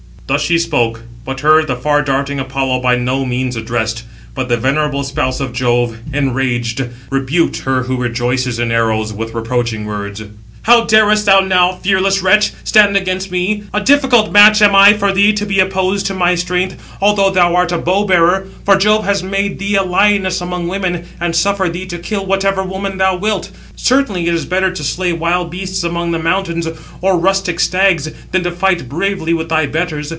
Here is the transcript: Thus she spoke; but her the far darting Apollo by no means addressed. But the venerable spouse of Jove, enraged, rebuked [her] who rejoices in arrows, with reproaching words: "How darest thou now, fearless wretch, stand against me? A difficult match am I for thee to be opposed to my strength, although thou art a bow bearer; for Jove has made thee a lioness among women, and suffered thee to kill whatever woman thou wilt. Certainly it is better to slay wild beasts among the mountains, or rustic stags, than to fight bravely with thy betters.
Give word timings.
Thus 0.27 0.41
she 0.43 0.57
spoke; 0.59 1.03
but 1.25 1.41
her 1.41 1.61
the 1.65 1.75
far 1.75 2.01
darting 2.01 2.39
Apollo 2.39 2.79
by 2.79 2.95
no 2.95 3.25
means 3.25 3.57
addressed. 3.57 4.03
But 4.33 4.47
the 4.47 4.55
venerable 4.55 5.03
spouse 5.03 5.41
of 5.41 5.51
Jove, 5.51 5.97
enraged, 6.15 6.87
rebuked 7.09 7.57
[her] 7.63 7.83
who 7.83 7.97
rejoices 7.97 8.57
in 8.57 8.71
arrows, 8.71 9.11
with 9.11 9.33
reproaching 9.33 9.83
words: 9.85 10.23
"How 10.61 10.85
darest 10.85 11.25
thou 11.25 11.41
now, 11.41 11.73
fearless 11.73 12.21
wretch, 12.21 12.53
stand 12.63 12.95
against 12.95 13.29
me? 13.29 13.63
A 13.73 13.81
difficult 13.81 14.31
match 14.31 14.61
am 14.61 14.73
I 14.73 14.93
for 14.93 15.11
thee 15.11 15.33
to 15.33 15.45
be 15.45 15.59
opposed 15.59 16.05
to 16.05 16.13
my 16.13 16.35
strength, 16.35 16.77
although 17.01 17.31
thou 17.31 17.53
art 17.53 17.73
a 17.73 17.77
bow 17.77 18.05
bearer; 18.05 18.47
for 18.63 18.77
Jove 18.77 19.03
has 19.03 19.21
made 19.21 19.59
thee 19.59 19.75
a 19.75 19.83
lioness 19.83 20.39
among 20.39 20.69
women, 20.69 21.03
and 21.19 21.35
suffered 21.35 21.73
thee 21.73 21.87
to 21.87 21.97
kill 21.97 22.25
whatever 22.25 22.63
woman 22.63 22.97
thou 22.99 23.17
wilt. 23.17 23.51
Certainly 23.75 24.27
it 24.27 24.33
is 24.33 24.45
better 24.45 24.71
to 24.71 24.83
slay 24.83 25.11
wild 25.11 25.51
beasts 25.51 25.83
among 25.83 26.11
the 26.11 26.19
mountains, 26.19 26.69
or 27.01 27.17
rustic 27.17 27.59
stags, 27.59 28.09
than 28.31 28.43
to 28.43 28.51
fight 28.51 28.87
bravely 28.87 29.33
with 29.33 29.49
thy 29.49 29.65
betters. 29.65 30.09